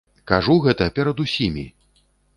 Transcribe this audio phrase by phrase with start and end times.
[0.29, 1.67] Кажу гэта перад усімі!